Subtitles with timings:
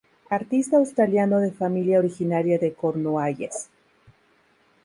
[0.31, 3.69] Artista australiano de familia originaria de Cornualles.